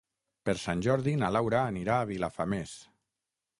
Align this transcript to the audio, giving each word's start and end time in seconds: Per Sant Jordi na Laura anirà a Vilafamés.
Per 0.49 0.55
Sant 0.61 0.81
Jordi 0.87 1.13
na 1.25 1.29
Laura 1.37 1.61
anirà 1.73 1.99
a 1.99 2.09
Vilafamés. 2.15 2.75